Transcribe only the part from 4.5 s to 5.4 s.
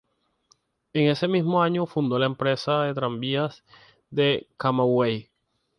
Camagüey.